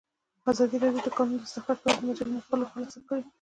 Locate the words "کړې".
3.07-3.23